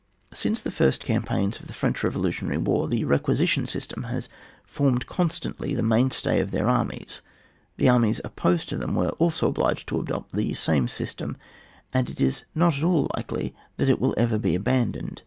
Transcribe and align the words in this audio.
Since 0.33 0.63
the 0.63 0.71
first 0.71 1.03
campaigns 1.05 1.59
of 1.59 1.67
the 1.67 1.73
French 1.75 2.03
revolutionary 2.03 2.57
war, 2.57 2.87
the 2.87 3.03
requisition 3.05 3.67
system 3.67 4.05
has 4.05 4.29
formed 4.63 5.05
constantly 5.05 5.75
the 5.75 5.83
mainstay 5.83 6.39
of 6.39 6.49
their 6.49 6.67
armies, 6.67 7.21
the 7.77 7.87
armies 7.87 8.19
opposed 8.23 8.69
to 8.69 8.77
Uiem 8.77 8.95
were 8.95 9.11
also 9.19 9.47
obliged 9.49 9.87
to 9.89 9.99
adopt 9.99 10.31
the 10.33 10.55
same 10.55 10.87
system, 10.87 11.37
and 11.93 12.09
it 12.09 12.19
is 12.19 12.45
not 12.55 12.79
at 12.79 12.83
all 12.83 13.11
likely 13.15 13.53
that 13.77 13.89
it 13.89 14.01
will 14.01 14.15
ever 14.17 14.39
be 14.39 14.55
abandoned. 14.55 15.19